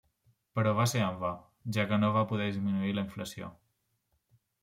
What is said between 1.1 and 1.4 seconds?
va,